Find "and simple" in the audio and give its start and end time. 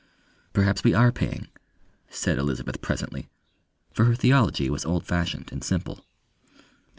5.51-6.03